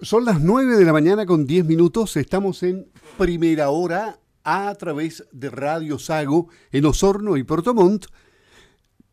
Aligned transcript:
Son 0.00 0.24
las 0.24 0.40
9 0.40 0.76
de 0.76 0.84
la 0.84 0.92
mañana 0.92 1.24
con 1.24 1.46
10 1.46 1.66
minutos. 1.66 2.16
Estamos 2.16 2.64
en 2.64 2.88
primera 3.16 3.70
hora 3.70 4.18
a 4.42 4.74
través 4.74 5.24
de 5.30 5.50
Radio 5.50 6.00
Sago 6.00 6.48
en 6.72 6.84
Osorno 6.86 7.36
y 7.36 7.44
Puerto 7.44 7.74
Montt. 7.74 8.06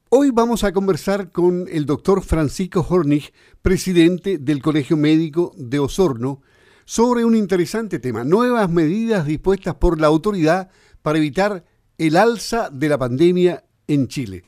Hoy 0.09 0.31
vamos 0.31 0.63
a 0.63 0.73
conversar 0.73 1.31
con 1.31 1.67
el 1.71 1.85
doctor 1.85 2.23
Francisco 2.23 2.85
Hornig, 2.89 3.31
presidente 3.61 4.39
del 4.39 4.63
Colegio 4.63 4.97
Médico 4.97 5.53
de 5.55 5.77
Osorno, 5.77 6.41
sobre 6.83 7.25
un 7.25 7.35
interesante 7.35 7.99
tema, 7.99 8.23
nuevas 8.23 8.67
medidas 8.69 9.27
dispuestas 9.27 9.75
por 9.75 10.01
la 10.01 10.07
autoridad 10.07 10.71
para 11.03 11.19
evitar 11.19 11.63
el 11.99 12.17
alza 12.17 12.71
de 12.71 12.89
la 12.89 12.97
pandemia 12.97 13.63
en 13.87 14.07
Chile. 14.07 14.43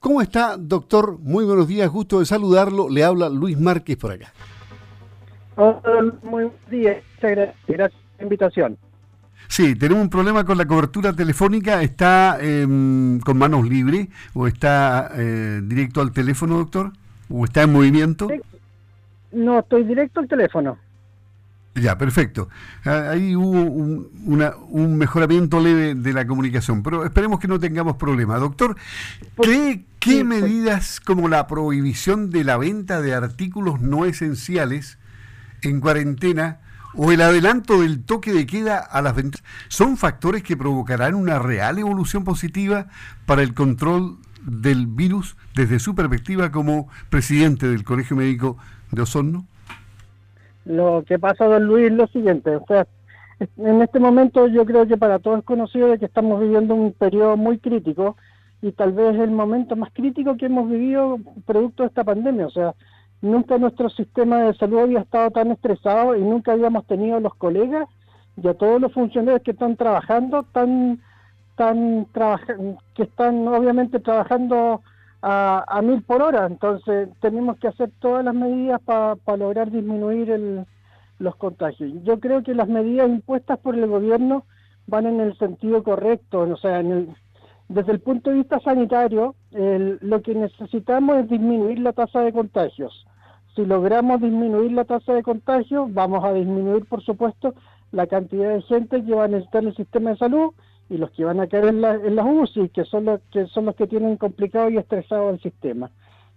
¿Cómo 0.00 0.20
está, 0.20 0.56
doctor? 0.56 1.20
Muy 1.20 1.44
buenos 1.44 1.68
días, 1.68 1.88
gusto 1.88 2.18
de 2.18 2.26
saludarlo. 2.26 2.88
Le 2.88 3.04
habla 3.04 3.28
Luis 3.28 3.58
Márquez 3.58 3.96
por 3.96 4.10
acá. 4.10 4.32
Hola, 5.58 6.12
muy 6.22 6.30
buenos 6.30 6.52
días. 6.70 6.98
Muchas 7.14 7.30
gracias, 7.30 7.56
por 7.66 7.78
la 7.78 7.90
invitación. 8.20 8.78
Sí, 9.48 9.74
tenemos 9.74 10.02
un 10.02 10.10
problema 10.10 10.44
con 10.44 10.58
la 10.58 10.66
cobertura 10.66 11.14
telefónica. 11.14 11.82
¿Está 11.82 12.36
em, 12.40 13.18
con 13.20 13.38
manos 13.38 13.66
libres 13.66 14.08
o 14.34 14.46
está 14.46 15.10
eh, 15.14 15.62
directo 15.64 16.02
al 16.02 16.12
teléfono, 16.12 16.58
doctor? 16.58 16.92
¿O 17.30 17.44
está 17.44 17.62
en 17.62 17.72
movimiento? 17.72 18.28
No, 19.32 19.60
estoy 19.60 19.84
directo 19.84 20.20
al 20.20 20.28
teléfono. 20.28 20.76
Ya, 21.74 21.96
perfecto. 21.96 22.48
Ah, 22.84 23.10
ahí 23.12 23.34
hubo 23.34 23.62
un, 23.62 24.08
un, 24.68 24.98
mejoramiento 24.98 25.60
leve 25.60 25.94
de 25.94 26.12
la 26.12 26.26
comunicación, 26.26 26.82
pero 26.82 27.04
esperemos 27.04 27.38
que 27.38 27.48
no 27.48 27.58
tengamos 27.58 27.96
problemas. 27.96 28.40
Doctor, 28.40 28.76
¿qué, 29.42 29.84
qué 30.00 30.22
medidas 30.24 31.00
como 31.00 31.28
la 31.28 31.46
prohibición 31.46 32.30
de 32.30 32.44
la 32.44 32.58
venta 32.58 33.00
de 33.00 33.14
artículos 33.14 33.80
no 33.80 34.04
esenciales 34.04 34.98
en 35.68 35.80
cuarentena 35.80 36.60
o 36.94 37.12
el 37.12 37.20
adelanto 37.20 37.82
del 37.82 38.04
toque 38.04 38.32
de 38.32 38.46
queda 38.46 38.78
a 38.78 39.02
las 39.02 39.14
ventas 39.14 39.42
son 39.68 39.96
factores 39.96 40.42
que 40.42 40.56
provocarán 40.56 41.14
una 41.14 41.38
real 41.38 41.78
evolución 41.78 42.24
positiva 42.24 42.86
para 43.26 43.42
el 43.42 43.52
control 43.54 44.16
del 44.46 44.86
virus 44.86 45.36
desde 45.54 45.78
su 45.78 45.94
perspectiva 45.94 46.50
como 46.50 46.88
presidente 47.10 47.68
del 47.68 47.84
Colegio 47.84 48.16
Médico 48.16 48.56
de 48.92 49.02
Osorno? 49.02 49.44
Lo 50.64 51.04
que 51.06 51.18
pasa, 51.18 51.44
don 51.44 51.64
Luis, 51.64 51.86
es 51.86 51.92
lo 51.92 52.06
siguiente. 52.08 52.56
O 52.56 52.64
sea, 52.66 52.86
en 53.56 53.82
este 53.82 54.00
momento 54.00 54.48
yo 54.48 54.64
creo 54.64 54.86
que 54.86 54.96
para 54.96 55.18
todos 55.18 55.40
es 55.40 55.44
conocido 55.44 55.88
de 55.88 55.98
que 55.98 56.06
estamos 56.06 56.40
viviendo 56.40 56.74
un 56.74 56.92
periodo 56.92 57.36
muy 57.36 57.58
crítico 57.58 58.16
y 58.62 58.72
tal 58.72 58.92
vez 58.92 59.16
el 59.16 59.30
momento 59.30 59.76
más 59.76 59.92
crítico 59.92 60.36
que 60.36 60.46
hemos 60.46 60.70
vivido 60.70 61.18
producto 61.44 61.82
de 61.82 61.88
esta 61.88 62.04
pandemia. 62.04 62.46
O 62.46 62.50
sea, 62.50 62.74
nunca 63.22 63.58
nuestro 63.58 63.88
sistema 63.90 64.42
de 64.42 64.54
salud 64.54 64.80
había 64.80 65.00
estado 65.00 65.30
tan 65.30 65.50
estresado 65.50 66.16
y 66.16 66.20
nunca 66.20 66.52
habíamos 66.52 66.86
tenido 66.86 67.18
los 67.20 67.34
colegas 67.34 67.88
y 68.42 68.46
a 68.48 68.54
todos 68.54 68.80
los 68.80 68.92
funcionarios 68.92 69.42
que 69.42 69.52
están 69.52 69.76
trabajando 69.76 70.44
tan 70.52 71.00
que 72.94 73.02
están 73.02 73.48
obviamente 73.48 73.98
trabajando 74.00 74.82
a, 75.22 75.80
mil 75.82 76.02
por 76.02 76.22
hora. 76.22 76.46
Entonces 76.46 77.08
tenemos 77.20 77.58
que 77.58 77.68
hacer 77.68 77.90
todas 77.98 78.24
las 78.24 78.34
medidas 78.34 78.80
para 78.82 79.16
lograr 79.36 79.70
disminuir 79.70 80.30
el, 80.30 80.66
los 81.18 81.36
contagios. 81.36 81.92
Yo 82.04 82.20
creo 82.20 82.42
que 82.42 82.54
las 82.54 82.68
medidas 82.68 83.08
impuestas 83.08 83.58
por 83.58 83.74
el 83.74 83.86
gobierno 83.86 84.44
van 84.86 85.06
en 85.06 85.20
el 85.20 85.36
sentido 85.38 85.82
correcto, 85.82 86.40
o 86.40 86.56
sea, 86.58 86.82
desde 87.68 87.92
el 87.92 88.00
punto 88.00 88.30
de 88.30 88.36
vista 88.36 88.60
sanitario, 88.60 89.34
lo 89.50 90.22
que 90.22 90.34
necesitamos 90.34 91.16
es 91.18 91.28
disminuir 91.28 91.80
la 91.80 91.92
tasa 91.92 92.20
de 92.20 92.32
contagios. 92.32 93.06
Si 93.54 93.64
logramos 93.64 94.20
disminuir 94.20 94.72
la 94.72 94.84
tasa 94.84 95.14
de 95.14 95.22
contagios, 95.22 95.92
vamos 95.92 96.22
a 96.24 96.32
disminuir, 96.32 96.84
por 96.84 97.02
supuesto, 97.02 97.54
la 97.90 98.06
cantidad 98.06 98.52
de 98.54 98.62
gente 98.62 99.02
que 99.02 99.14
va 99.14 99.24
a 99.24 99.28
necesitar 99.28 99.64
el 99.64 99.74
sistema 99.74 100.10
de 100.10 100.18
salud 100.18 100.52
y 100.88 100.98
los 100.98 101.10
que 101.10 101.24
van 101.24 101.40
a 101.40 101.46
caer 101.46 101.66
en, 101.66 101.80
la, 101.80 101.94
en 101.94 102.14
las 102.14 102.26
UCI, 102.26 102.68
que 102.68 102.84
son 102.84 103.06
los 103.06 103.20
que 103.32 103.46
son 103.46 103.64
los 103.64 103.74
que 103.74 103.86
tienen 103.86 104.16
complicado 104.16 104.68
y 104.70 104.76
estresado 104.76 105.30
el 105.30 105.40
sistema. 105.40 105.90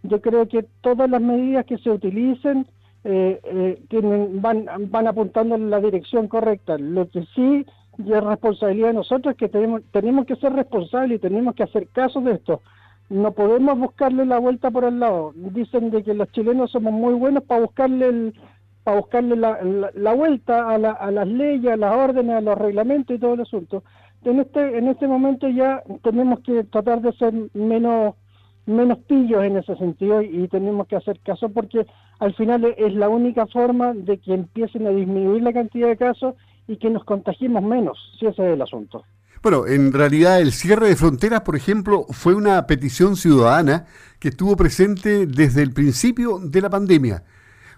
Yo 0.03 0.22
creo 0.22 0.47
que 0.47 0.66
todas 0.81 1.09
las 1.09 1.22
medidas 1.22 1.66
que 1.66 1.78
se 1.78 1.89
utilicen 1.89 2.66
eh, 3.03 3.39
eh, 3.44 3.81
tienen, 3.89 4.41
van, 4.41 4.66
van 4.89 5.07
apuntando 5.07 5.56
en 5.56 5.69
la 5.69 5.79
dirección 5.79 6.28
correcta. 6.28 6.78
Lo 6.78 7.09
que 7.09 7.25
sí 7.35 7.66
y 7.99 8.11
es 8.11 8.23
responsabilidad 8.23 8.87
de 8.87 8.93
nosotros 8.95 9.35
que 9.35 9.49
tenemos, 9.49 9.81
tenemos 9.91 10.25
que 10.25 10.35
ser 10.37 10.53
responsables 10.53 11.17
y 11.17 11.21
tenemos 11.21 11.53
que 11.53 11.63
hacer 11.63 11.87
caso 11.89 12.21
de 12.21 12.33
esto. 12.33 12.61
No 13.09 13.31
podemos 13.33 13.77
buscarle 13.77 14.25
la 14.25 14.39
vuelta 14.39 14.71
por 14.71 14.83
el 14.83 14.99
lado. 14.99 15.33
Dicen 15.35 15.91
de 15.91 16.03
que 16.03 16.13
los 16.13 16.31
chilenos 16.31 16.71
somos 16.71 16.93
muy 16.93 17.13
buenos 17.13 17.43
para 17.43 17.61
buscarle 17.61 18.33
para 18.83 18.97
buscarle 18.97 19.35
la, 19.35 19.59
la, 19.93 20.13
vuelta 20.13 20.69
a, 20.69 20.77
la, 20.77 20.91
a 20.91 21.11
las 21.11 21.27
leyes, 21.27 21.73
a 21.73 21.77
las 21.77 21.93
órdenes, 21.93 22.38
a 22.38 22.41
los 22.41 22.57
reglamentos 22.57 23.15
y 23.15 23.19
todo 23.19 23.33
el 23.33 23.41
asunto 23.41 23.83
en 24.23 24.39
este 24.39 24.77
en 24.77 24.88
este 24.88 25.07
momento 25.07 25.47
ya 25.47 25.81
tenemos 26.03 26.39
que 26.41 26.63
tratar 26.65 27.01
de 27.01 27.13
ser 27.13 27.33
menos 27.53 28.15
menos 28.65 28.99
pillos 28.99 29.43
en 29.43 29.57
ese 29.57 29.75
sentido 29.77 30.21
y, 30.21 30.47
tenemos 30.47 30.88
que 30.88 30.95
hacer 30.95 31.19
caso 31.21 31.49
porque 31.49 31.88
al 32.19 32.35
final 32.35 32.75
es 32.77 32.93
la 32.93 33.09
única 33.09 33.47
forma 33.47 33.93
de 33.93 34.19
que 34.19 34.33
empiecen 34.33 34.85
a 34.85 34.91
disminuir 34.91 35.41
la 35.41 35.53
cantidad 35.53 35.88
de 35.88 35.97
casos 35.97 36.35
y 36.69 36.78
que 36.78 36.90
nos 36.90 37.03
contagiemos 37.03 37.63
menos, 37.63 37.97
si 38.19 38.28
ese 38.28 38.47
es 38.47 38.53
el 38.53 38.62
asunto. 38.62 39.03
Bueno, 39.41 39.66
en 39.68 39.91
realidad 39.91 40.40
el 40.40 40.52
cierre 40.52 40.88
de 40.88 40.96
fronteras, 40.96 41.41
por 41.41 41.56
ejemplo, 41.56 42.06
fue 42.09 42.35
una 42.35 42.68
petición 42.68 43.16
ciudadana 43.16 43.85
que 44.19 44.30
estuvo 44.30 44.56
presente 44.56 45.25
desde 45.25 45.63
el 45.63 45.74
principio 45.74 46.40
de 46.40 46.62
la 46.62 46.69
pandemia. 46.69 47.24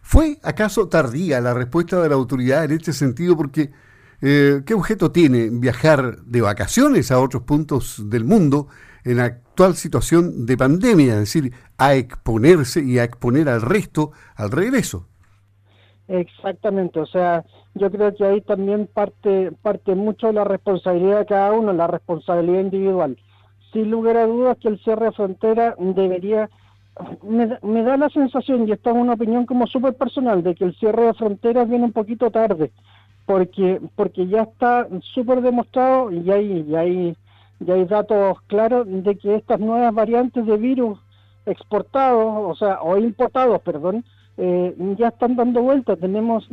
¿Fue 0.02 0.40
acaso 0.44 0.90
tardía 0.90 1.40
la 1.40 1.54
respuesta 1.54 2.02
de 2.02 2.10
la 2.10 2.16
autoridad 2.16 2.66
en 2.66 2.72
este 2.72 2.92
sentido? 2.92 3.38
Porque 3.38 3.72
eh, 4.22 4.62
¿Qué 4.66 4.76
objeto 4.76 5.12
tiene 5.12 5.50
viajar 5.50 6.22
de 6.22 6.42
vacaciones 6.42 7.12
a 7.12 7.20
otros 7.20 7.42
puntos 7.44 8.10
del 8.10 8.24
mundo 8.24 8.68
en 9.04 9.18
la 9.18 9.26
actual 9.26 9.76
situación 9.76 10.46
de 10.46 10.58
pandemia? 10.58 11.14
Es 11.14 11.20
decir, 11.22 11.54
a 11.78 11.96
exponerse 11.96 12.84
y 12.84 13.00
a 13.00 13.04
exponer 13.04 13.50
al 13.50 13.62
resto 13.62 14.12
al 14.36 14.52
regreso. 14.52 15.08
Exactamente, 16.12 17.00
o 17.00 17.06
sea, 17.06 17.46
yo 17.74 17.90
creo 17.90 18.14
que 18.14 18.26
ahí 18.26 18.42
también 18.42 18.86
parte, 18.94 19.52
parte 19.62 19.96
mucho 19.96 20.30
la 20.34 20.44
responsabilidad 20.44 21.20
de 21.20 21.26
cada 21.26 21.54
uno, 21.54 21.72
la 21.72 21.88
responsabilidad 21.88 22.60
individual. 22.60 23.18
Sin 23.72 23.90
lugar 23.90 24.18
a 24.18 24.28
dudas 24.28 24.58
que 24.58 24.68
el 24.68 24.80
cierre 24.80 25.06
de 25.06 25.12
frontera 25.14 25.74
debería, 25.80 26.50
me, 27.24 27.58
me 27.62 27.84
da 27.84 27.96
la 27.96 28.10
sensación, 28.10 28.68
y 28.68 28.74
esta 28.74 28.90
es 28.90 28.98
una 28.98 29.14
opinión 29.14 29.46
como 29.46 29.68
súper 29.68 29.94
personal, 29.94 30.44
de 30.44 30.54
que 30.54 30.66
el 30.66 30.76
cierre 30.76 31.06
de 31.06 31.14
fronteras 31.14 31.70
viene 31.70 31.86
un 31.86 31.94
poquito 31.94 32.30
tarde 32.30 32.72
porque 33.26 33.80
porque 33.96 34.28
ya 34.28 34.42
está 34.42 34.88
súper 35.14 35.42
demostrado 35.42 36.12
y 36.12 36.30
hay, 36.30 36.66
y 36.68 36.76
hay, 36.76 37.16
y 37.66 37.72
hay 37.72 37.86
datos 37.86 38.42
claros 38.48 38.86
de 38.88 39.18
que 39.18 39.36
estas 39.36 39.60
nuevas 39.60 39.94
variantes 39.94 40.46
de 40.46 40.58
virus 40.58 41.00
exportados, 41.46 42.52
o 42.52 42.56
sea, 42.56 42.82
o 42.82 42.98
importados, 42.98 43.62
perdón, 43.62 44.04
eh, 44.44 44.76
ya 44.98 45.10
están 45.10 45.36
dando 45.36 45.62
vueltas. 45.62 46.00
Tenemos 46.00 46.50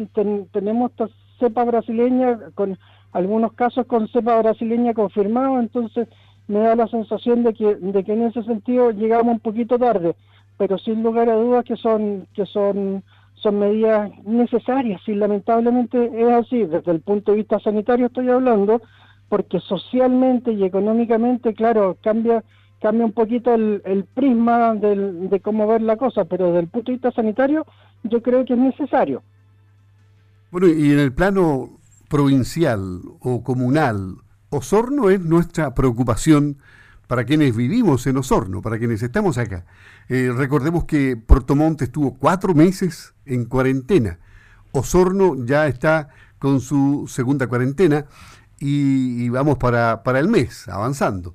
tenemos 0.53 0.91
esta 0.91 1.09
cepa 1.39 1.65
brasileña 1.65 2.39
con 2.55 2.79
algunos 3.13 3.55
casos 3.55 3.87
con 3.87 4.09
cepa 4.09 4.39
brasileña 4.43 4.93
confirmado, 4.93 5.59
entonces 5.59 6.07
me 6.49 6.59
da 6.59 6.77
la 6.77 6.87
sensación 6.89 7.45
de 7.45 7.55
que 7.55 7.77
de 7.77 8.05
que 8.05 8.13
en 8.13 8.25
ese 8.25 8.43
sentido 8.43 8.91
llegamos 8.91 9.33
un 9.33 9.41
poquito 9.41 9.79
tarde, 9.79 10.17
pero 10.59 10.77
sin 10.77 11.03
lugar 11.03 11.31
a 11.31 11.37
dudas 11.37 11.65
que 11.65 11.77
son 11.77 12.27
que 12.35 12.45
son 12.45 13.03
son 13.37 13.59
medidas 13.59 14.11
necesarias. 14.25 15.01
Y 15.07 15.15
lamentablemente 15.15 16.11
es 16.15 16.29
así, 16.29 16.65
desde 16.65 16.93
el 16.93 17.01
punto 17.01 17.33
de 17.33 17.39
vista 17.39 17.59
sanitario 17.59 18.07
estoy 18.07 18.29
hablando, 18.29 18.83
porque 19.31 19.61
socialmente 19.61 20.53
y 20.53 20.63
económicamente, 20.63 21.55
claro, 21.55 21.97
cambia 22.03 22.45
cambia 22.81 23.05
un 23.05 23.13
poquito 23.13 23.55
el, 23.55 23.83
el 23.85 24.05
prisma 24.05 24.75
del, 24.75 25.29
de 25.29 25.41
cómo 25.41 25.67
ver 25.67 25.83
la 25.83 25.97
cosa, 25.97 26.25
pero 26.25 26.47
desde 26.47 26.61
el 26.61 26.69
punto 26.69 26.91
de 26.91 26.97
vista 26.97 27.13
sanitario 27.13 27.67
yo 28.05 28.23
creo 28.23 28.45
que 28.45 28.55
es 28.55 28.59
necesario. 28.59 29.23
Bueno, 30.51 30.69
y 30.69 30.93
en 30.93 30.99
el 30.99 31.13
plano 31.13 31.79
provincial 32.09 33.01
o 33.21 33.43
comunal, 33.43 34.17
Osorno 34.51 35.11
es 35.11 35.21
nuestra 35.21 35.75
preocupación 35.75 36.57
para 37.07 37.25
quienes 37.25 37.57
vivimos 37.57 38.07
en 38.07 38.17
Osorno, 38.19 38.63
para 38.63 38.79
quienes 38.79 39.03
estamos 39.03 39.39
acá. 39.39 39.65
Eh, 40.09 40.33
recordemos 40.35 40.85
que 40.85 41.17
Puerto 41.17 41.57
Montt 41.57 41.83
estuvo 41.83 42.15
cuatro 42.15 42.55
meses 42.55 43.15
en 43.27 43.47
cuarentena. 43.47 44.19
Osorno 44.73 45.35
ya 45.45 45.67
está 45.67 46.09
con 46.39 46.61
su 46.61 47.07
segunda 47.09 47.47
cuarentena 47.47 48.07
y, 48.61 49.29
vamos 49.29 49.59
para, 49.59 50.03
para, 50.03 50.19
el 50.19 50.29
mes, 50.29 50.69
avanzando. 50.69 51.35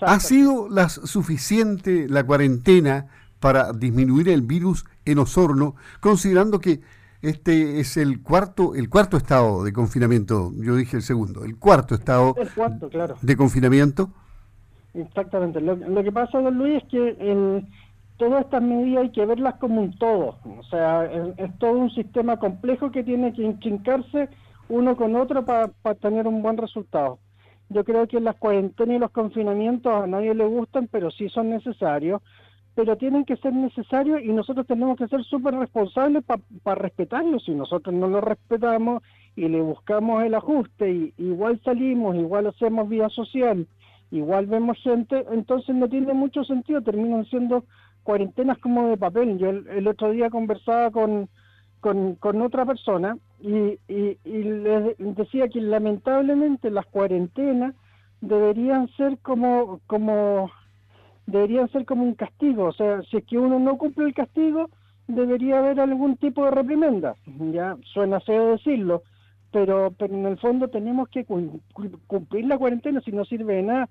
¿Ha 0.00 0.20
sido 0.20 0.68
la, 0.68 0.88
suficiente 0.88 2.06
la 2.08 2.24
cuarentena 2.24 3.06
para 3.40 3.72
disminuir 3.72 4.28
el 4.28 4.42
virus 4.42 4.84
en 5.04 5.18
Osorno, 5.18 5.74
considerando 6.00 6.60
que 6.60 6.80
este 7.22 7.80
es 7.80 7.96
el 7.96 8.22
cuarto, 8.22 8.74
el 8.74 8.88
cuarto 8.88 9.16
estado 9.16 9.64
de 9.64 9.72
confinamiento, 9.72 10.52
yo 10.56 10.76
dije 10.76 10.96
el 10.96 11.02
segundo, 11.02 11.44
el 11.44 11.56
cuarto 11.56 11.94
estado 11.94 12.34
de 13.22 13.36
confinamiento? 13.36 14.10
Exactamente. 14.94 15.60
Lo, 15.60 16.02
que 16.02 16.12
pasa, 16.12 16.40
don 16.40 16.56
Luis, 16.56 16.82
es 16.82 16.88
que 16.88 17.64
todas 18.16 18.44
estas 18.44 18.62
medidas 18.62 19.04
hay 19.04 19.10
que 19.12 19.26
verlas 19.26 19.54
como 19.56 19.82
un 19.82 19.96
todo, 19.98 20.38
o 20.44 20.62
sea, 20.70 21.04
es, 21.04 21.58
todo 21.58 21.72
un 21.72 21.90
sistema 21.90 22.38
complejo 22.38 22.90
que 22.90 23.02
tiene 23.02 23.32
que 23.32 23.42
inchincarse 23.42 24.28
uno 24.68 24.96
con 24.96 25.16
otro 25.16 25.44
para 25.44 25.70
tener 26.00 26.26
un 26.26 26.42
buen 26.42 26.56
resultado. 26.56 27.18
Yo 27.70 27.84
creo 27.84 28.06
que 28.08 28.20
las 28.20 28.36
cuarentenas 28.36 28.96
y 28.96 28.98
los 28.98 29.10
confinamientos 29.12 29.92
a 29.92 30.06
nadie 30.06 30.34
le 30.34 30.44
gustan, 30.44 30.88
pero 30.88 31.10
sí 31.10 31.28
son 31.28 31.50
necesarios, 31.50 32.20
pero 32.74 32.96
tienen 32.96 33.24
que 33.24 33.36
ser 33.36 33.52
necesarios 33.52 34.20
y 34.22 34.32
nosotros 34.32 34.66
tenemos 34.66 34.98
que 34.98 35.06
ser 35.06 35.22
súper 35.22 35.54
responsables 35.54 36.24
para 36.62 36.82
respetarlos. 36.82 37.44
Si 37.44 37.52
nosotros 37.52 37.94
no 37.94 38.08
lo 38.08 38.20
respetamos 38.20 39.02
y 39.36 39.48
le 39.48 39.60
buscamos 39.60 40.24
el 40.24 40.34
ajuste, 40.34 40.90
y 40.90 41.14
igual 41.18 41.60
salimos, 41.64 42.16
igual 42.16 42.48
hacemos 42.48 42.88
vida 42.88 43.08
social, 43.08 43.66
igual 44.10 44.46
vemos 44.46 44.76
gente, 44.82 45.24
entonces 45.30 45.74
no 45.74 45.88
tiene 45.88 46.12
mucho 46.12 46.42
sentido, 46.42 46.82
terminan 46.82 47.24
siendo 47.26 47.64
cuarentenas 48.02 48.58
como 48.58 48.88
de 48.88 48.96
papel. 48.96 49.38
Yo 49.38 49.50
el, 49.50 49.86
otro 49.86 50.10
día 50.10 50.30
conversaba 50.30 50.90
con, 50.90 51.28
con, 51.80 52.42
otra 52.42 52.66
persona 52.66 53.16
y, 53.40 53.78
y, 53.88 54.42
les 54.42 54.96
decía 54.98 55.48
que 55.48 55.60
lamentablemente 55.60 56.70
las 56.70 56.86
cuarentenas 56.86 57.74
deberían 58.20 58.88
ser 58.96 59.18
como, 59.18 59.80
como 59.86 60.50
deberían 61.26 61.70
ser 61.70 61.86
como 61.86 62.04
un 62.04 62.14
castigo, 62.14 62.64
o 62.64 62.72
sea, 62.72 63.02
si 63.02 63.18
es 63.18 63.24
que 63.24 63.38
uno 63.38 63.58
no 63.58 63.78
cumple 63.78 64.06
el 64.06 64.14
castigo, 64.14 64.68
debería 65.06 65.58
haber 65.58 65.80
algún 65.80 66.16
tipo 66.16 66.44
de 66.44 66.50
reprimenda, 66.50 67.14
ya 67.26 67.76
suena 67.92 68.20
feo 68.20 68.52
decirlo, 68.52 69.02
pero, 69.52 69.92
pero 69.98 70.14
en 70.14 70.26
el 70.26 70.38
fondo 70.38 70.68
tenemos 70.68 71.08
que 71.08 71.24
cumplir 71.24 72.46
la 72.46 72.58
cuarentena 72.58 73.00
si 73.00 73.10
no 73.10 73.24
sirve 73.24 73.56
de 73.56 73.62
nada. 73.62 73.88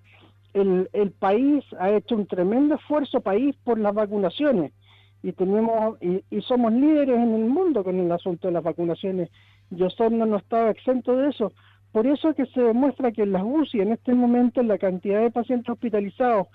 El, 0.53 0.89
el 0.93 1.11
país 1.11 1.63
ha 1.79 1.91
hecho 1.91 2.15
un 2.15 2.25
tremendo 2.25 2.75
esfuerzo 2.75 3.21
país 3.21 3.55
por 3.63 3.77
las 3.77 3.93
vacunaciones 3.93 4.71
y 5.21 5.33
tenemos 5.33 5.97
y, 6.01 6.23
somos 6.41 6.71
líderes 6.73 7.17
en 7.17 7.33
el 7.33 7.49
mundo 7.49 7.83
con 7.83 7.99
el 7.99 8.11
asunto 8.11 8.47
de 8.47 8.53
las 8.53 8.63
vacunaciones. 8.63 9.29
Yo 9.69 9.89
solo 9.89 10.25
no 10.25 10.37
estaba 10.37 10.71
exento 10.71 11.15
de 11.15 11.29
eso. 11.29 11.51
Por 11.91 12.07
eso 12.07 12.33
que 12.33 12.45
se 12.47 12.61
demuestra 12.61 13.11
que 13.11 13.23
en 13.23 13.31
las 13.31 13.43
UCI 13.43 13.81
en 13.81 13.91
este 13.93 14.13
momento 14.13 14.61
la 14.61 14.77
cantidad 14.77 15.21
de 15.21 15.31
pacientes 15.31 15.69
hospitalizados 15.69 16.47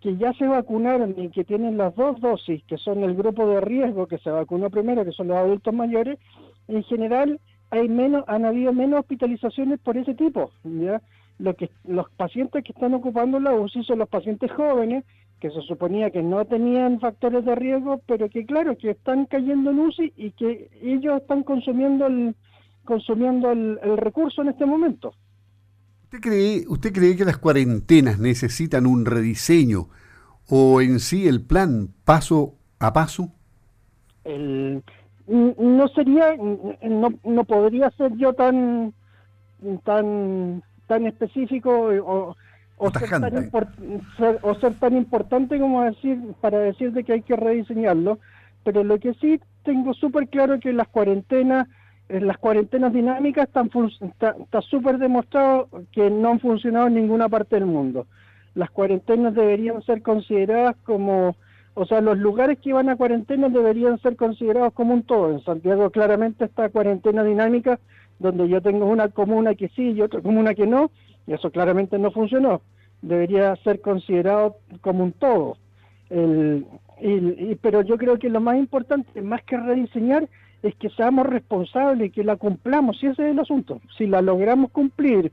que 0.00 0.16
ya 0.16 0.32
se 0.34 0.46
vacunaron 0.46 1.14
y 1.16 1.30
que 1.30 1.44
tienen 1.44 1.78
las 1.78 1.94
dos 1.94 2.20
dosis, 2.20 2.62
que 2.64 2.76
son 2.76 3.04
el 3.04 3.14
grupo 3.14 3.46
de 3.46 3.60
riesgo 3.60 4.06
que 4.06 4.18
se 4.18 4.30
vacunó 4.30 4.68
primero, 4.68 5.04
que 5.04 5.12
son 5.12 5.28
los 5.28 5.36
adultos 5.36 5.72
mayores, 5.72 6.18
en 6.66 6.82
general 6.82 7.40
hay 7.70 7.88
menos, 7.88 8.24
han 8.26 8.44
habido 8.44 8.72
menos 8.72 9.00
hospitalizaciones 9.00 9.78
por 9.78 9.96
ese 9.96 10.14
tipo, 10.14 10.50
lo 11.38 11.54
que 11.54 11.70
los 11.84 12.10
pacientes 12.10 12.64
que 12.64 12.72
están 12.72 12.94
ocupando 12.94 13.40
la 13.40 13.54
UCI 13.54 13.84
son 13.84 14.00
los 14.00 14.08
pacientes 14.08 14.50
jóvenes 14.52 15.04
que 15.42 15.50
se 15.50 15.60
suponía 15.62 16.12
que 16.12 16.22
no 16.22 16.44
tenían 16.44 17.00
factores 17.00 17.44
de 17.44 17.56
riesgo, 17.56 18.00
pero 18.06 18.30
que 18.30 18.46
claro, 18.46 18.78
que 18.78 18.90
están 18.90 19.26
cayendo 19.26 19.72
en 19.72 19.80
UCI 19.80 20.12
y 20.16 20.30
que 20.30 20.70
ellos 20.80 21.20
están 21.20 21.42
consumiendo 21.42 22.06
el 22.06 22.36
consumiendo 22.84 23.50
el, 23.50 23.78
recurso 23.96 24.42
en 24.42 24.50
este 24.50 24.64
momento. 24.64 25.14
¿Usted 26.04 26.20
cree, 26.20 26.64
¿Usted 26.68 26.92
cree 26.92 27.16
que 27.16 27.24
las 27.24 27.38
cuarentenas 27.38 28.20
necesitan 28.20 28.86
un 28.86 29.04
rediseño 29.04 29.88
o 30.48 30.80
en 30.80 31.00
sí 31.00 31.26
el 31.26 31.44
plan 31.44 31.88
paso 32.04 32.54
a 32.78 32.92
paso? 32.92 33.32
El, 34.22 34.84
no 35.26 35.88
sería, 35.88 36.36
no, 36.36 37.08
no 37.24 37.44
podría 37.44 37.90
ser 37.90 38.16
yo 38.16 38.32
tan 38.32 38.94
tan 39.82 40.62
tan 40.86 41.06
específico 41.06 41.90
eh, 41.90 42.00
o, 42.76 42.88
o, 44.42 44.54
ser 44.56 44.74
tan 44.74 44.96
importante 44.96 45.58
como 45.58 45.82
decir 45.84 46.18
para 46.40 46.58
decirte 46.58 47.04
que 47.04 47.12
hay 47.12 47.22
que 47.22 47.36
rediseñarlo, 47.36 48.18
pero 48.64 48.82
lo 48.82 48.98
que 48.98 49.14
sí 49.14 49.40
tengo 49.62 49.94
súper 49.94 50.28
claro 50.28 50.58
que 50.58 50.72
las 50.72 50.88
cuarentenas 50.88 51.68
eh, 52.08 52.20
las 52.20 52.36
cuarentenas 52.36 52.92
dinámicas 52.92 53.48
están 53.48 53.70
está 54.10 54.60
súper 54.60 54.98
demostrado 54.98 55.68
que 55.92 56.10
no 56.10 56.30
han 56.30 56.40
funcionado 56.40 56.88
en 56.88 56.94
ninguna 56.94 57.28
parte 57.28 57.56
del 57.56 57.66
mundo. 57.66 58.06
Las 58.54 58.70
cuarentenas 58.70 59.34
deberían 59.34 59.80
ser 59.82 60.02
consideradas 60.02 60.76
como, 60.84 61.36
o 61.72 61.86
sea, 61.86 62.02
los 62.02 62.18
lugares 62.18 62.58
que 62.58 62.74
van 62.74 62.90
a 62.90 62.96
cuarentena 62.96 63.48
deberían 63.48 63.98
ser 64.00 64.16
considerados 64.16 64.74
como 64.74 64.92
un 64.92 65.04
todo. 65.04 65.30
En 65.30 65.42
Santiago 65.42 65.88
claramente 65.90 66.44
está 66.44 66.68
cuarentena 66.68 67.24
dinámica 67.24 67.78
donde 68.18 68.46
yo 68.48 68.60
tengo 68.60 68.84
una 68.86 69.08
comuna 69.08 69.54
que 69.54 69.68
sí 69.68 69.92
y 69.92 70.02
otra 70.02 70.20
comuna 70.20 70.54
que 70.54 70.66
no, 70.66 70.90
y 71.26 71.32
eso 71.32 71.50
claramente 71.50 71.98
no 71.98 72.10
funcionó. 72.10 72.62
Debería 73.00 73.56
ser 73.56 73.80
considerado 73.80 74.56
como 74.80 75.04
un 75.04 75.12
todo. 75.12 75.56
pero 76.08 77.82
yo 77.82 77.98
creo 77.98 78.18
que 78.18 78.28
lo 78.28 78.40
más 78.40 78.56
importante, 78.56 79.20
más 79.22 79.42
que 79.42 79.56
rediseñar, 79.56 80.28
es 80.62 80.74
que 80.76 80.90
seamos 80.90 81.26
responsables 81.26 82.08
y 82.08 82.10
que 82.10 82.22
la 82.22 82.36
cumplamos, 82.36 83.02
y 83.02 83.06
ese 83.06 83.24
es 83.24 83.32
el 83.32 83.38
asunto. 83.40 83.80
Si 83.98 84.06
la 84.06 84.22
logramos 84.22 84.70
cumplir 84.70 85.32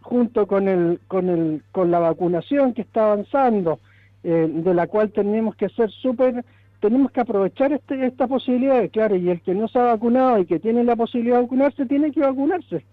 junto 0.00 0.46
con, 0.46 0.68
el, 0.68 1.00
con, 1.08 1.28
el, 1.28 1.62
con 1.72 1.90
la 1.90 1.98
vacunación 1.98 2.72
que 2.74 2.82
está 2.82 3.12
avanzando, 3.12 3.80
eh, 4.22 4.48
de 4.48 4.74
la 4.74 4.86
cual 4.86 5.10
tenemos 5.10 5.56
que 5.56 5.68
ser 5.70 5.90
súper 5.90 6.44
tenemos 6.80 7.10
que 7.10 7.20
aprovechar 7.20 7.72
este, 7.72 8.06
esta 8.06 8.26
posibilidad, 8.26 8.88
claro, 8.90 9.16
y 9.16 9.30
el 9.30 9.40
que 9.40 9.54
no 9.54 9.68
se 9.68 9.78
ha 9.78 9.84
vacunado 9.84 10.38
y 10.38 10.46
que 10.46 10.60
tiene 10.60 10.84
la 10.84 10.96
posibilidad 10.96 11.36
de 11.36 11.42
vacunarse, 11.42 11.86
tiene 11.86 12.12
que 12.12 12.20
vacunarse. 12.20 12.84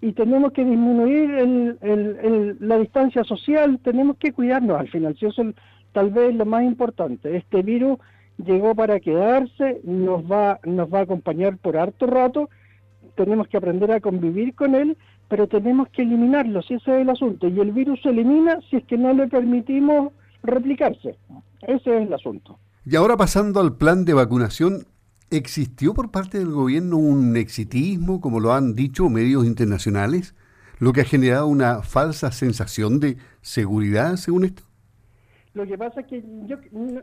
Y 0.00 0.12
tenemos 0.12 0.52
que 0.52 0.64
disminuir 0.64 1.30
el, 1.30 2.56
la 2.60 2.78
distancia 2.78 3.24
social, 3.24 3.78
tenemos 3.82 4.16
que 4.18 4.32
cuidarnos 4.32 4.78
al 4.78 4.88
final, 4.88 5.16
si 5.18 5.26
eso 5.26 5.42
es 5.42 5.54
tal 5.92 6.10
vez 6.10 6.34
lo 6.34 6.44
más 6.44 6.64
importante. 6.64 7.36
Este 7.36 7.62
virus 7.62 7.98
llegó 8.44 8.74
para 8.74 9.00
quedarse, 9.00 9.80
nos 9.84 10.22
va, 10.30 10.60
nos 10.64 10.92
va 10.92 10.98
a 10.98 11.02
acompañar 11.02 11.56
por 11.56 11.76
harto 11.76 12.06
rato, 12.06 12.50
tenemos 13.14 13.48
que 13.48 13.56
aprender 13.56 13.90
a 13.90 14.00
convivir 14.00 14.54
con 14.54 14.74
él, 14.74 14.96
pero 15.28 15.48
tenemos 15.48 15.88
que 15.88 16.02
eliminarlo, 16.02 16.62
si 16.62 16.74
ese 16.74 16.94
es 16.94 17.02
el 17.02 17.10
asunto. 17.10 17.48
Y 17.48 17.58
el 17.58 17.72
virus 17.72 18.00
se 18.02 18.10
elimina 18.10 18.60
si 18.68 18.76
es 18.76 18.84
que 18.84 18.98
no 18.98 19.12
le 19.12 19.26
permitimos 19.26 20.12
replicarse. 20.42 21.16
Ese 21.62 21.96
es 21.96 22.06
el 22.06 22.12
asunto. 22.12 22.58
Y 22.84 22.94
ahora 22.94 23.16
pasando 23.16 23.60
al 23.60 23.76
plan 23.76 24.04
de 24.04 24.14
vacunación, 24.14 24.84
¿existió 25.30 25.94
por 25.94 26.10
parte 26.10 26.38
del 26.38 26.50
gobierno 26.50 26.96
un 26.96 27.36
exitismo, 27.36 28.20
como 28.20 28.40
lo 28.40 28.52
han 28.52 28.74
dicho 28.74 29.08
medios 29.08 29.44
internacionales, 29.46 30.34
lo 30.78 30.92
que 30.92 31.02
ha 31.02 31.04
generado 31.04 31.46
una 31.46 31.82
falsa 31.82 32.30
sensación 32.32 33.00
de 33.00 33.16
seguridad, 33.40 34.16
según 34.16 34.44
esto? 34.44 34.62
Lo 35.54 35.66
que 35.66 35.78
pasa 35.78 36.00
es 36.02 36.06
que 36.06 36.22
yo 36.46 36.58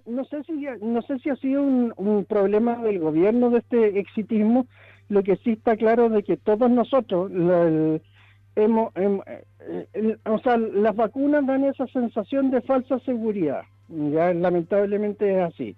no, 0.05 0.25
sé 0.25 0.43
si 0.43 0.65
no 0.81 1.01
sé 1.01 1.17
si 1.19 1.29
ha 1.29 1.35
sido 1.37 1.63
un, 1.63 2.25
problema 2.25 2.77
del 2.77 2.99
gobierno 2.99 3.49
de 3.49 3.59
este 3.59 3.99
exitismo. 3.99 4.67
Lo 5.09 5.23
que 5.23 5.37
sí 5.37 5.51
está 5.51 5.75
claro 5.75 6.09
de 6.09 6.23
que 6.23 6.37
todos 6.37 6.69
nosotros 6.69 7.31
hemos, 8.55 8.93
eh, 8.95 10.17
o 10.25 10.37
sea, 10.39 10.57
las 10.57 10.95
vacunas 10.95 11.45
dan 11.47 11.63
esa 11.63 11.87
sensación 11.87 12.51
de 12.51 12.61
falsa 12.61 12.99
seguridad 12.99 13.63
ya 13.89 14.33
lamentablemente 14.33 15.37
es 15.37 15.53
así. 15.53 15.75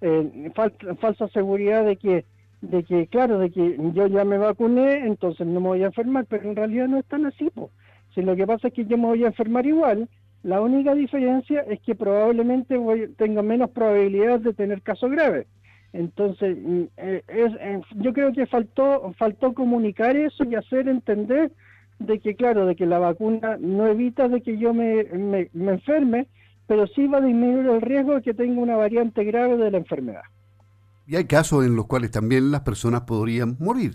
Eh, 0.00 0.52
falsa 1.00 1.26
seguridad 1.28 1.84
de 1.84 1.96
que, 1.96 2.24
de 2.60 2.84
que, 2.84 3.08
claro, 3.08 3.38
de 3.38 3.50
que 3.50 3.76
yo 3.94 4.06
ya 4.06 4.24
me 4.24 4.38
vacuné, 4.38 5.06
entonces 5.06 5.46
no 5.46 5.60
me 5.60 5.68
voy 5.68 5.82
a 5.82 5.86
enfermar, 5.86 6.26
pero 6.26 6.48
en 6.48 6.56
realidad 6.56 6.86
no 6.86 6.98
es 6.98 7.04
tan 7.06 7.26
así. 7.26 7.50
Si 8.14 8.22
lo 8.22 8.36
que 8.36 8.46
pasa 8.46 8.68
es 8.68 8.74
que 8.74 8.84
yo 8.84 8.96
me 8.96 9.06
voy 9.06 9.24
a 9.24 9.28
enfermar 9.28 9.66
igual, 9.66 10.08
la 10.44 10.60
única 10.60 10.94
diferencia 10.94 11.62
es 11.62 11.80
que 11.80 11.96
probablemente 11.96 12.76
voy, 12.76 13.08
tengo 13.16 13.42
menos 13.42 13.70
probabilidad 13.70 14.38
de 14.38 14.54
tener 14.54 14.82
casos 14.82 15.10
graves. 15.10 15.46
Entonces, 15.92 16.56
mm, 16.60 16.82
eh, 16.96 17.80
yo 17.96 18.12
creo 18.12 18.32
que 18.32 18.46
faltó, 18.46 19.12
faltó 19.18 19.52
comunicar 19.52 20.16
eso 20.16 20.44
y 20.44 20.54
hacer 20.54 20.88
entender 20.88 21.50
de 21.98 22.20
que, 22.20 22.36
claro, 22.36 22.66
de 22.66 22.76
que 22.76 22.86
la 22.86 23.00
vacuna 23.00 23.56
no 23.58 23.88
evita 23.88 24.28
de 24.28 24.42
que 24.42 24.58
yo 24.58 24.72
me, 24.72 25.06
me 25.52 25.72
enferme, 25.72 26.28
pero 26.68 26.86
sí 26.86 27.08
va 27.08 27.18
a 27.18 27.22
disminuir 27.22 27.66
el 27.66 27.80
riesgo 27.80 28.14
de 28.14 28.22
que 28.22 28.34
tenga 28.34 28.60
una 28.60 28.76
variante 28.76 29.24
grave 29.24 29.56
de 29.56 29.70
la 29.72 29.78
enfermedad. 29.78 30.22
Y 31.06 31.16
hay 31.16 31.24
casos 31.24 31.64
en 31.64 31.74
los 31.74 31.86
cuales 31.86 32.10
también 32.10 32.52
las 32.52 32.60
personas 32.60 33.00
podrían 33.00 33.56
morir. 33.58 33.94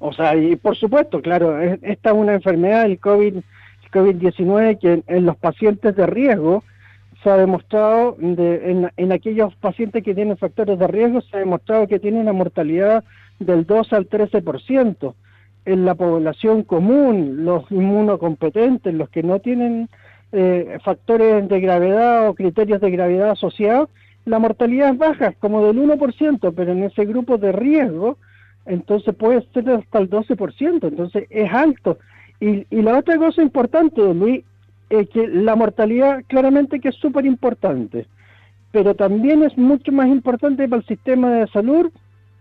O 0.00 0.12
sea, 0.12 0.36
y 0.36 0.56
por 0.56 0.76
supuesto, 0.76 1.22
claro, 1.22 1.58
esta 1.60 2.10
es 2.10 2.16
una 2.16 2.34
enfermedad, 2.34 2.84
el 2.84 2.98
COVID, 2.98 3.36
COVID-19, 3.92 4.78
que 4.80 5.02
en, 5.06 5.24
los 5.24 5.36
pacientes 5.36 5.94
de 5.94 6.06
riesgo 6.06 6.64
se 7.22 7.30
ha 7.30 7.36
demostrado, 7.36 8.16
de, 8.18 8.90
en, 8.96 9.12
aquellos 9.12 9.54
pacientes 9.56 10.02
que 10.02 10.14
tienen 10.14 10.36
factores 10.36 10.78
de 10.78 10.86
riesgo, 10.88 11.20
se 11.20 11.36
ha 11.36 11.40
demostrado 11.40 11.86
que 11.86 12.00
tiene 12.00 12.20
una 12.20 12.32
mortalidad 12.32 13.04
del 13.38 13.64
2 13.66 13.92
al 13.92 14.08
13%. 14.08 15.14
En 15.64 15.84
la 15.84 15.94
población 15.94 16.64
común, 16.64 17.44
los 17.44 17.70
inmunocompetentes, 17.70 18.94
los 18.94 19.08
que 19.10 19.22
no 19.22 19.38
tienen 19.40 19.88
eh, 20.32 20.78
factores 20.84 21.48
de 21.48 21.60
gravedad 21.60 22.28
o 22.28 22.34
criterios 22.34 22.80
de 22.80 22.90
gravedad 22.90 23.30
asociados, 23.30 23.88
la 24.24 24.38
mortalidad 24.38 24.90
es 24.90 24.98
baja, 24.98 25.32
como 25.40 25.64
del 25.64 25.78
1%, 25.78 26.52
pero 26.54 26.72
en 26.72 26.82
ese 26.82 27.06
grupo 27.06 27.38
de 27.38 27.52
riesgo, 27.52 28.18
entonces 28.66 29.14
puede 29.14 29.42
ser 29.54 29.70
hasta 29.70 29.98
el 29.98 30.10
12%, 30.10 30.88
entonces 30.88 31.26
es 31.30 31.52
alto. 31.52 31.98
Y, 32.40 32.66
la 32.70 32.98
otra 32.98 33.16
cosa 33.16 33.42
importante, 33.42 34.02
Luis, 34.14 34.44
es 34.90 35.08
que 35.10 35.26
la 35.26 35.56
mortalidad 35.56 36.22
claramente 36.28 36.80
que 36.80 36.90
es 36.90 36.94
súper 36.96 37.26
importante. 37.26 38.06
pero 38.70 38.94
también 38.94 39.42
es 39.42 39.56
mucho 39.56 39.90
más 39.92 40.08
importante 40.08 40.68
para 40.68 40.82
el 40.82 40.86
sistema 40.86 41.30
de 41.30 41.46
salud 41.46 41.90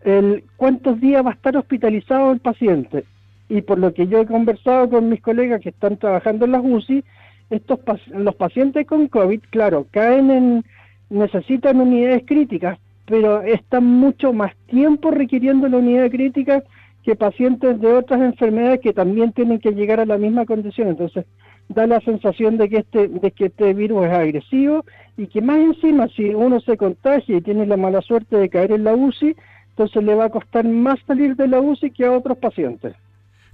el 0.04 0.44
cuántos 0.58 1.00
días 1.00 1.26
va 1.26 1.32
a 1.32 1.34
estar 1.34 1.56
hospitalizado 1.56 2.32
el 2.34 2.40
paciente. 2.40 3.06
Y 3.50 3.62
por 3.62 3.80
lo 3.80 3.94
que 3.94 4.08
yo 4.08 4.20
he 4.20 4.26
conversado 4.26 4.90
con 4.90 5.08
mis 5.10 5.22
colegas 5.22 5.62
que 5.62 5.70
están 5.70 5.96
trabajando 5.96 6.46
en 6.46 6.52
las 6.52 6.62
UCI, 6.64 7.04
estos 7.50 7.80
los 8.10 8.36
pacientes 8.36 8.86
con 8.86 9.08
COVID, 9.08 9.42
claro, 9.50 9.88
caen 9.92 10.32
en, 10.32 10.66
necesitan 11.10 11.80
unidades 11.80 12.24
críticas, 12.26 12.80
pero 13.06 13.42
están 13.42 13.86
mucho 13.86 14.34
más 14.34 14.56
tiempo 14.68 15.12
requiriendo 15.12 15.68
la 15.68 15.78
unidad 15.78 16.10
crítica 16.10 16.64
que 17.04 17.16
pacientes 17.16 17.80
de 17.80 17.94
otras 17.94 18.20
enfermedades 18.20 18.82
que 18.82 18.92
también 18.92 19.32
tienen 19.32 19.60
que 19.60 19.72
llegar 19.72 20.02
a 20.02 20.06
la 20.06 20.18
misma 20.18 20.46
condición. 20.46 20.90
Entonces, 20.90 21.26
da 21.70 21.88
la 21.88 22.02
sensación 22.02 22.58
de 22.58 22.68
que 22.68 22.78
este, 22.80 23.08
de 23.08 23.32
que 23.32 23.46
este 23.46 23.74
virus 23.74 24.06
es 24.06 24.12
agresivo 24.12 24.84
y 25.16 25.28
que 25.28 25.42
más 25.42 25.58
encima, 25.58 26.08
si 26.10 26.26
uno 26.34 26.60
se 26.60 26.76
contagia 26.76 27.38
y 27.38 27.42
tiene 27.42 27.66
la 27.66 27.78
mala 27.78 28.02
suerte 28.02 28.38
de 28.38 28.50
caer 28.50 28.74
en 28.74 28.84
la 28.84 28.94
UCI, 28.94 29.36
entonces 29.70 30.04
le 30.04 30.16
va 30.16 30.26
a 30.26 30.30
costar 30.30 30.66
más 30.66 31.00
salir 31.08 31.36
de 31.36 31.48
la 31.48 31.62
UCI 31.62 31.92
que 31.92 32.06
a 32.06 32.12
otros 32.12 32.38
pacientes. 32.38 32.94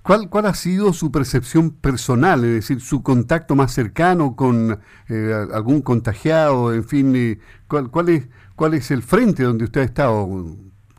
¿Cuál, 0.03 0.29
¿Cuál 0.29 0.47
ha 0.47 0.53
sido 0.53 0.91
su 0.91 1.13
percepción 1.13 1.71
personal, 1.71 2.43
es 2.43 2.53
decir, 2.55 2.81
su 2.81 3.01
contacto 3.03 3.55
más 3.55 3.71
cercano 3.71 4.35
con 4.35 4.79
eh, 5.09 5.33
algún 5.53 5.81
contagiado, 5.81 6.73
en 6.73 6.83
fin, 6.83 7.15
eh, 7.15 7.37
¿cuál, 7.69 7.89
cuál, 7.89 8.09
es, 8.09 8.29
¿cuál 8.57 8.73
es 8.73 8.91
el 8.91 9.01
frente 9.01 9.43
donde 9.43 9.63
usted 9.63 9.79
ha 9.79 9.85
estado 9.85 10.27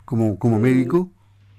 como, 0.05 0.39
como 0.39 0.57
médico? 0.57 1.11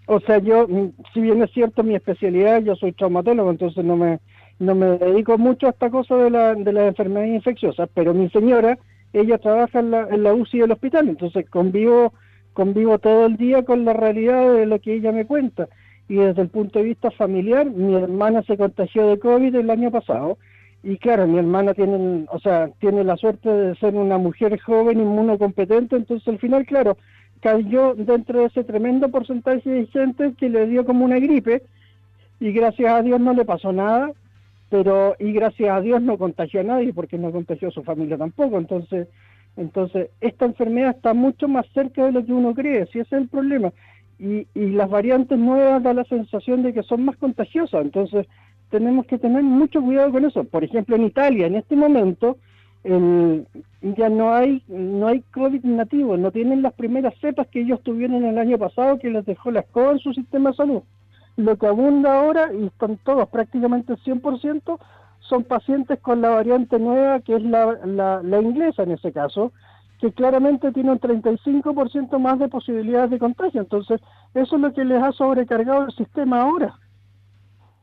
O 0.08 0.18
sea, 0.18 0.38
yo, 0.38 0.66
mm, 0.66 0.90
si 1.14 1.20
bien 1.20 1.40
es 1.40 1.52
cierto 1.52 1.84
mi 1.84 1.94
especialidad, 1.94 2.62
yo 2.62 2.74
soy 2.74 2.92
traumatólogo, 2.92 3.48
entonces 3.52 3.84
no 3.84 3.96
me, 3.96 4.18
no 4.58 4.74
me 4.74 4.98
dedico 4.98 5.38
mucho 5.38 5.68
a 5.68 5.70
esta 5.70 5.88
cosa 5.88 6.16
de, 6.16 6.30
la, 6.30 6.52
de 6.56 6.72
las 6.72 6.88
enfermedades 6.88 7.32
infecciosas, 7.32 7.88
pero 7.94 8.12
mi 8.12 8.28
señora, 8.30 8.76
ella 9.12 9.38
trabaja 9.38 9.78
en 9.78 9.92
la, 9.92 10.08
en 10.10 10.24
la 10.24 10.34
UCI 10.34 10.58
del 10.58 10.72
hospital, 10.72 11.08
entonces 11.08 11.48
convivo, 11.48 12.12
convivo 12.54 12.98
todo 12.98 13.26
el 13.26 13.36
día 13.36 13.64
con 13.64 13.84
la 13.84 13.92
realidad 13.92 14.52
de 14.52 14.66
lo 14.66 14.80
que 14.80 14.94
ella 14.94 15.12
me 15.12 15.26
cuenta 15.26 15.68
y 16.08 16.16
desde 16.16 16.42
el 16.42 16.48
punto 16.48 16.78
de 16.78 16.86
vista 16.86 17.10
familiar, 17.10 17.66
mi 17.66 17.94
hermana 17.94 18.42
se 18.42 18.56
contagió 18.56 19.08
de 19.08 19.18
COVID 19.18 19.54
el 19.54 19.70
año 19.70 19.90
pasado. 19.90 20.38
Y 20.82 20.98
claro, 20.98 21.26
mi 21.26 21.38
hermana 21.38 21.75
tiene, 21.75 22.26
o 22.30 22.38
sea, 22.38 22.70
tiene 22.78 23.02
la 23.02 23.16
suerte 23.16 23.48
de 23.48 23.75
ser 23.76 23.94
una 23.94 24.18
mujer 24.18 24.58
joven, 24.60 25.00
inmunocompetente, 25.00 25.96
entonces 25.96 26.28
al 26.28 26.38
final, 26.38 26.64
claro, 26.64 26.96
cayó 27.40 27.94
dentro 27.94 28.40
de 28.40 28.46
ese 28.46 28.62
tremendo 28.62 29.08
porcentaje 29.10 29.68
de 29.68 29.86
gente 29.86 30.34
que 30.38 30.48
le 30.48 30.66
dio 30.66 30.84
como 30.84 31.04
una 31.04 31.18
gripe. 31.18 31.62
Y 32.38 32.52
gracias 32.52 32.92
a 32.92 33.02
Dios 33.02 33.18
no 33.18 33.32
le 33.32 33.44
pasó 33.44 33.72
nada, 33.72 34.12
pero 34.68 35.16
y 35.18 35.32
gracias 35.32 35.70
a 35.70 35.80
Dios 35.80 36.02
no 36.02 36.18
contagió 36.18 36.60
a 36.60 36.64
nadie 36.64 36.92
porque 36.92 37.18
no 37.18 37.32
contagió 37.32 37.68
a 37.68 37.72
su 37.72 37.82
familia 37.82 38.18
tampoco, 38.18 38.58
entonces 38.58 39.08
entonces 39.56 40.10
esta 40.20 40.44
enfermedad 40.44 40.96
está 40.96 41.14
mucho 41.14 41.48
más 41.48 41.66
cerca 41.72 42.04
de 42.04 42.12
lo 42.12 42.25
que 42.26 42.32
uno 42.32 42.54
cree, 42.54 42.84
si 42.92 42.98
ese 42.98 43.16
es 43.16 43.22
el 43.22 43.28
problema 43.28 43.72
y, 44.18 44.46
y 44.54 44.70
las 44.70 44.88
variantes 44.88 45.38
nuevas 45.38 45.82
da 45.82 45.92
la 45.92 46.04
sensación 46.04 46.62
de 46.62 46.73
que 46.73 46.82
son 46.82 47.04
más 47.04 47.16
contagiosas, 47.16 47.82
entonces 47.82 48.26
tenemos 48.70 49.06
que 49.06 49.18
tener 49.18 49.42
mucho 49.42 49.80
cuidado 49.82 50.12
con 50.12 50.25
eso. 50.25 50.44
Por 50.44 50.64
ejemplo, 50.64 50.96
en 50.96 51.04
Italia, 51.04 51.46
en 51.46 51.56
este 51.56 51.76
momento, 51.76 52.38
ya 52.85 54.08
no 54.08 54.32
hay 54.32 54.62
no 54.68 55.08
hay 55.08 55.20
COVID 55.32 55.64
nativo, 55.64 56.16
no 56.16 56.30
tienen 56.30 56.62
las 56.62 56.73
primeras 56.73 57.14
cepas 57.20 57.49
que 57.49 57.61
ellos 57.61 57.82
tuvieron 57.82 58.25
el 58.25 58.38
año 58.38 58.58
pasado 58.58 58.99
que 58.99 59.11
les 59.11 59.26
dejó 59.26 59.50
la 59.50 59.61
escoba 59.61 59.92
en 59.92 59.99
su 59.99 60.12
sistema 60.12 60.50
de 60.50 60.56
salud. 60.56 60.82
Lo 61.37 61.56
que 61.56 61.66
abunda 61.66 62.20
ahora, 62.20 62.52
y 62.54 62.66
están 62.66 62.96
todos 62.99 63.28
prácticamente 63.28 63.94
100%, 63.94 64.78
son 65.20 65.44
pacientes 65.44 65.99
con 66.00 66.20
la 66.23 66.30
variante 66.30 66.78
nueva, 66.78 67.20
que 67.20 67.35
es 67.35 67.42
la, 67.42 67.78
la, 67.85 68.23
la 68.23 68.40
inglesa 68.40 68.85
en 68.85 68.92
ese 68.92 69.12
caso, 69.12 69.52
que 70.00 70.12
claramente 70.12 70.72
tiene 70.72 70.92
un 70.92 71.00
35% 71.00 72.18
más 72.18 72.38
de 72.38 72.48
posibilidades 72.48 73.10
de 73.10 73.18
contagio. 73.18 73.62
Entonces, 73.62 74.00
eso 74.34 74.56
es 74.56 74.62
lo 74.62 74.72
que 74.72 74.84
les 74.84 75.02
ha 75.02 75.12
sobrecargado 75.12 75.86
el 75.86 75.92
sistema 75.92 76.42
ahora. 76.42 76.78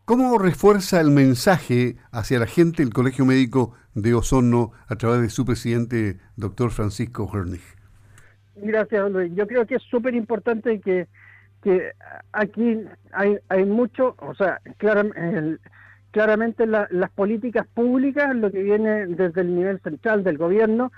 ¿Cómo 0.05 0.37
refuerza 0.37 0.99
el 0.99 1.11
mensaje 1.11 1.95
hacia 2.11 2.37
la 2.37 2.45
gente 2.45 2.83
el 2.83 2.93
Colegio 2.93 3.25
Médico 3.25 3.73
de 3.95 4.13
Osorno 4.13 4.71
a 4.87 4.95
través 4.97 5.21
de 5.21 5.29
su 5.29 5.45
presidente, 5.45 6.17
doctor 6.35 6.71
Francisco 6.71 7.29
Hernig? 7.33 7.61
Gracias, 8.55 9.11
Luis. 9.11 9.31
Yo 9.33 9.47
creo 9.47 9.65
que 9.65 9.75
es 9.75 9.83
súper 9.83 10.13
importante 10.13 10.81
que, 10.81 11.07
que 11.61 11.91
aquí 12.33 12.81
hay, 13.13 13.37
hay 13.47 13.65
mucho, 13.65 14.15
o 14.19 14.35
sea, 14.35 14.59
claramente 16.11 16.67
las 16.67 17.11
políticas 17.11 17.65
públicas, 17.73 18.35
lo 18.35 18.51
que 18.51 18.61
viene 18.61 19.07
desde 19.07 19.41
el 19.41 19.55
nivel 19.55 19.79
central 19.81 20.23
del 20.23 20.37
gobierno, 20.37 20.91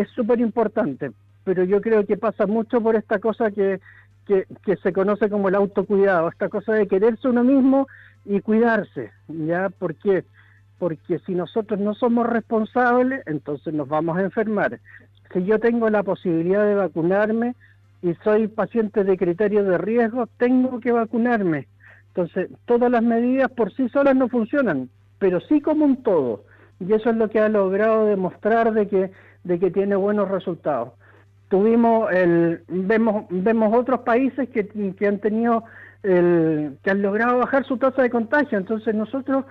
es 0.00 0.08
súper 0.10 0.40
importante, 0.40 1.12
pero 1.44 1.64
yo 1.64 1.80
creo 1.80 2.06
que 2.06 2.16
pasa 2.16 2.46
mucho 2.46 2.80
por 2.80 2.96
esta 2.96 3.18
cosa 3.18 3.50
que, 3.50 3.80
que, 4.26 4.76
se 4.82 4.92
conoce 4.92 5.30
como 5.30 5.48
el 5.48 5.54
autocuidado, 5.54 6.28
esta 6.28 6.48
cosa 6.48 6.74
de 6.74 6.86
quererse 6.86 7.28
uno 7.28 7.42
mismo 7.44 7.88
y 8.24 8.40
cuidarse, 8.40 9.10
¿ya? 9.28 9.70
¿Por 9.70 9.94
qué? 9.94 10.24
Porque 10.78 11.18
si 11.20 11.34
nosotros 11.34 11.80
no 11.80 11.94
somos 11.94 12.26
responsables, 12.26 13.22
entonces 13.26 13.72
nos 13.72 13.88
vamos 13.88 14.18
a 14.18 14.22
enfermar. 14.22 14.78
Si 15.32 15.44
yo 15.44 15.58
tengo 15.58 15.88
la 15.90 16.02
posibilidad 16.02 16.64
de 16.64 16.74
vacunarme 16.74 17.54
y 18.02 18.14
soy 18.22 18.48
paciente 18.48 19.02
de 19.02 19.16
criterio 19.16 19.64
de 19.64 19.78
riesgo, 19.78 20.28
tengo 20.36 20.78
que 20.80 20.92
vacunarme. 20.92 21.66
Entonces, 22.08 22.50
todas 22.66 22.90
las 22.90 23.02
medidas 23.02 23.50
por 23.50 23.72
sí 23.72 23.88
solas 23.88 24.14
no 24.14 24.28
funcionan, 24.28 24.88
pero 25.18 25.40
sí 25.40 25.60
como 25.60 25.84
un 25.84 26.02
todo. 26.02 26.44
Y 26.80 26.92
eso 26.92 27.10
es 27.10 27.16
lo 27.16 27.28
que 27.28 27.40
ha 27.40 27.48
logrado 27.48 28.06
demostrar 28.06 28.72
de 28.72 28.88
que 28.88 29.10
de 29.48 29.58
que 29.58 29.70
tiene 29.70 29.96
buenos 29.96 30.28
resultados. 30.28 30.90
Tuvimos 31.48 32.12
el, 32.12 32.60
vemos, 32.68 33.24
vemos 33.30 33.74
otros 33.74 34.00
países 34.00 34.50
que, 34.50 34.68
que 34.68 35.06
han 35.06 35.18
tenido 35.18 35.64
el, 36.02 36.76
que 36.82 36.90
han 36.90 37.00
logrado 37.00 37.38
bajar 37.38 37.64
su 37.64 37.78
tasa 37.78 38.02
de 38.02 38.10
contagio, 38.10 38.58
entonces 38.58 38.94
nosotros 38.94 39.46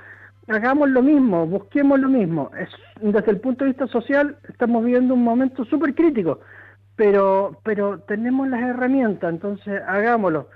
hagamos 0.47 0.89
lo 0.91 1.01
mismo, 1.01 1.47
busquemos 1.47 1.99
lo 1.99 2.09
mismo. 2.09 2.51
Es, 2.59 2.69
desde 3.01 3.31
el 3.31 3.39
punto 3.39 3.65
de 3.65 3.71
vista 3.71 3.87
social 3.87 4.37
estamos 4.47 4.85
viviendo 4.85 5.15
un 5.15 5.23
momento 5.23 5.65
súper 5.65 5.95
crítico, 5.95 6.41
pero, 6.95 7.59
pero 7.63 7.99
tenemos 8.01 8.47
las 8.47 8.61
herramientas, 8.61 9.33
entonces 9.33 9.81
hagámoslo. 9.87 10.47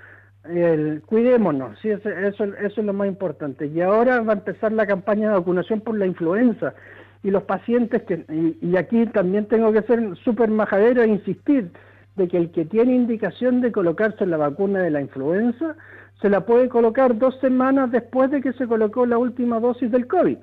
El, 0.44 1.02
cuidémonos, 1.06 1.78
sí, 1.80 1.90
eso, 1.90 2.08
eso, 2.08 2.44
eso 2.44 2.80
es 2.80 2.86
lo 2.86 2.92
más 2.92 3.08
importante. 3.08 3.66
Y 3.66 3.80
ahora 3.80 4.20
va 4.20 4.32
a 4.32 4.36
empezar 4.36 4.72
la 4.72 4.86
campaña 4.86 5.28
de 5.28 5.34
vacunación 5.34 5.80
por 5.80 5.98
la 5.98 6.06
influenza 6.06 6.74
y 7.22 7.30
los 7.30 7.44
pacientes 7.44 8.02
que, 8.02 8.24
y, 8.60 8.76
aquí 8.76 9.06
también 9.06 9.46
tengo 9.46 9.72
que 9.72 9.82
ser 9.82 10.16
súper 10.16 10.50
majadero 10.50 11.02
e 11.02 11.08
insistir 11.08 11.70
de 12.16 12.28
que 12.28 12.36
el 12.36 12.50
que 12.50 12.64
tiene 12.64 12.94
indicación 12.94 13.60
de 13.60 13.72
colocarse 13.72 14.26
la 14.26 14.36
vacuna 14.36 14.80
de 14.80 14.90
la 14.90 15.00
influenza 15.00 15.76
se 16.20 16.28
la 16.28 16.44
puede 16.44 16.68
colocar 16.68 17.16
dos 17.16 17.38
semanas 17.40 17.90
después 17.90 18.30
de 18.30 18.40
que 18.40 18.52
se 18.52 18.66
colocó 18.66 19.06
la 19.06 19.18
última 19.18 19.60
dosis 19.60 19.90
del 19.90 20.06
COVID. 20.06 20.38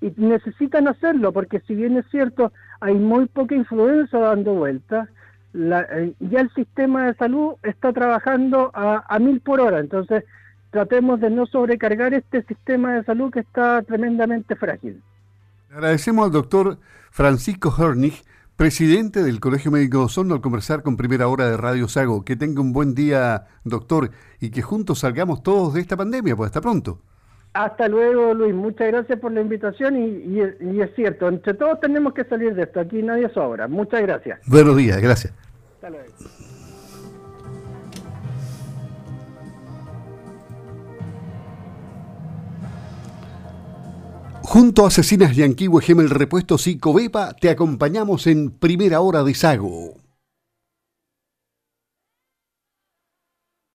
Y 0.00 0.12
necesitan 0.16 0.88
hacerlo 0.88 1.32
porque 1.32 1.60
si 1.60 1.74
bien 1.74 1.96
es 1.98 2.06
cierto, 2.10 2.52
hay 2.80 2.94
muy 2.94 3.26
poca 3.26 3.54
influenza 3.54 4.18
dando 4.18 4.54
vueltas, 4.54 5.08
eh, 5.54 6.14
ya 6.20 6.40
el 6.40 6.50
sistema 6.54 7.06
de 7.06 7.14
salud 7.14 7.54
está 7.62 7.92
trabajando 7.92 8.70
a, 8.72 9.04
a 9.06 9.18
mil 9.18 9.40
por 9.40 9.60
hora, 9.60 9.80
entonces 9.80 10.24
tratemos 10.70 11.20
de 11.20 11.30
no 11.30 11.46
sobrecargar 11.46 12.14
este 12.14 12.42
sistema 12.44 12.94
de 12.94 13.04
salud 13.04 13.30
que 13.30 13.40
está 13.40 13.82
tremendamente 13.82 14.54
frágil. 14.56 15.02
Agradecemos 15.70 16.26
al 16.26 16.32
doctor 16.32 16.78
Francisco 17.12 17.72
Hernig, 17.78 18.14
presidente 18.56 19.22
del 19.22 19.38
Colegio 19.38 19.70
Médico 19.70 19.98
de 19.98 20.04
Osorno, 20.06 20.34
al 20.34 20.40
conversar 20.40 20.82
con 20.82 20.96
Primera 20.96 21.28
Hora 21.28 21.48
de 21.48 21.56
Radio 21.56 21.86
Sago. 21.86 22.24
Que 22.24 22.34
tenga 22.34 22.60
un 22.60 22.72
buen 22.72 22.92
día, 22.96 23.46
doctor, 23.62 24.10
y 24.40 24.50
que 24.50 24.62
juntos 24.62 24.98
salgamos 24.98 25.44
todos 25.44 25.74
de 25.74 25.80
esta 25.80 25.96
pandemia. 25.96 26.34
Pues 26.34 26.48
hasta 26.48 26.60
pronto. 26.60 26.98
Hasta 27.52 27.86
luego, 27.86 28.34
Luis. 28.34 28.52
Muchas 28.52 28.88
gracias 28.88 29.20
por 29.20 29.30
la 29.30 29.42
invitación 29.42 29.96
y, 29.96 30.40
y 30.60 30.80
es 30.80 30.90
cierto, 30.96 31.28
entre 31.28 31.54
todos 31.54 31.78
tenemos 31.78 32.14
que 32.14 32.24
salir 32.24 32.52
de 32.56 32.64
esto. 32.64 32.80
Aquí 32.80 33.00
nadie 33.04 33.28
sobra. 33.28 33.68
Muchas 33.68 34.02
gracias. 34.02 34.40
Buenos 34.46 34.76
días, 34.76 35.00
gracias. 35.00 35.32
Hasta 35.76 35.90
luego. 35.90 36.12
Junto 44.52 44.82
a 44.84 44.88
Asesinas 44.88 45.36
Yanquiwe 45.36 45.80
Gemel 45.80 46.10
Repuestos 46.10 46.66
y 46.66 46.76
Covepa 46.76 47.34
te 47.34 47.50
acompañamos 47.50 48.26
en 48.26 48.50
Primera 48.50 49.00
Hora 49.00 49.22
de 49.22 49.32
Sago. 49.32 49.99